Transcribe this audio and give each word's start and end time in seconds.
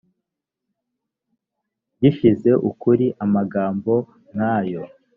gishije 1.99 2.51
ukuri 2.69 3.05
amagambo 3.23 3.93
nk 4.33 4.41
ayo 4.55 4.83